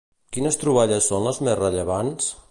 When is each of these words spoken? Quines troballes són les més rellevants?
Quines 0.37 0.55
troballes 0.61 1.09
són 1.11 1.27
les 1.29 1.41
més 1.49 1.59
rellevants? 1.61 2.33